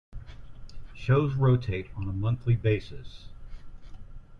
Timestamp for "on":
1.95-2.09